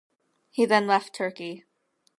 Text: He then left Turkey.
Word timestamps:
He 0.49 0.65
then 0.65 0.87
left 0.87 1.13
Turkey. 1.13 1.65